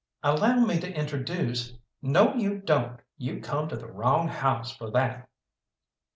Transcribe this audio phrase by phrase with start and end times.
[0.23, 1.77] "Allow me to introduce"
[2.15, 2.99] "No you don't.
[3.19, 5.29] You come to the wrong house for that."